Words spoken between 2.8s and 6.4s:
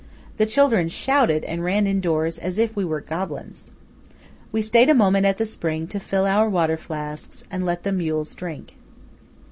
were goblins. We stayed a moment at the spring to fill